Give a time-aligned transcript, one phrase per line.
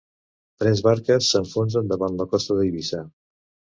[0.61, 3.03] Tres barques s'enfonsen davant la costa d'Eivissa